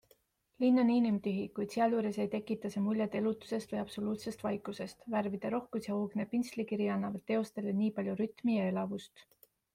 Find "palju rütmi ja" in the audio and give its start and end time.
8.01-8.67